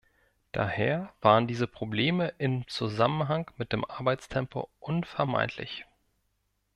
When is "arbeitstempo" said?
3.85-4.67